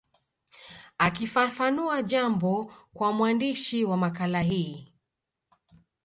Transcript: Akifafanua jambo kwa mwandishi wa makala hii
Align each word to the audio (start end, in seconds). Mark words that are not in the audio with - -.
Akifafanua 0.97 2.01
jambo 2.01 2.73
kwa 2.93 3.13
mwandishi 3.13 3.85
wa 3.85 3.97
makala 3.97 4.41
hii 4.41 4.87